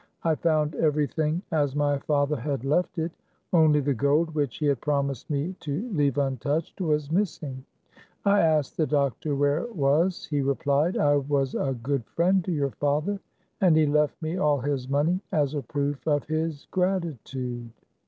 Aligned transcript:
I 0.23 0.33
found 0.33 0.73
everything 0.73 1.43
as 1.51 1.75
my 1.75 1.99
father 1.99 2.35
had 2.35 2.65
left 2.65 2.97
it; 2.97 3.11
only 3.53 3.79
the 3.81 3.93
gold, 3.93 4.33
which 4.33 4.57
he 4.57 4.65
had 4.65 4.81
promised 4.81 5.29
me 5.29 5.55
to 5.59 5.87
leave 5.91 6.17
untouched, 6.17 6.81
was 6.81 7.11
missing. 7.11 7.63
I 8.25 8.39
asked 8.41 8.77
the 8.77 8.87
doc 8.87 9.19
tor 9.19 9.35
where 9.35 9.59
it 9.59 9.75
was. 9.75 10.25
He 10.25 10.41
replied," 10.41 10.97
I 10.97 11.17
was 11.17 11.53
a 11.53 11.77
good 11.83 12.03
friend 12.07 12.43
to 12.45 12.51
your 12.51 12.71
father, 12.71 13.19
and 13.61 13.77
left 13.93 14.19
me 14.23 14.37
all 14.37 14.59
his 14.59 14.89
money 14.89 15.21
as 15.31 15.53
a 15.53 15.61
proof 15.61 16.07
of 16.07 16.23
his 16.25 16.65
gratitude." 16.71 17.69